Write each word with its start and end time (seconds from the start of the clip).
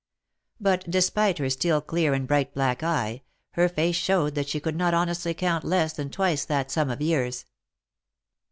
But 0.59 0.89
despite 0.89 1.37
her 1.37 1.47
still 1.51 1.79
clear 1.79 2.15
and 2.15 2.27
bright 2.27 2.55
black 2.55 2.81
eye, 2.81 3.21
her 3.51 3.69
face 3.69 3.95
showed 3.95 4.33
that 4.33 4.49
she 4.49 4.59
could 4.59 4.75
not 4.75 4.95
honestly 4.95 5.35
count 5.35 5.63
less 5.63 5.93
than 5.93 6.09
twice 6.09 6.43
that 6.45 6.71
sum 6.71 6.89
of 6.89 7.01
years. 7.03 7.45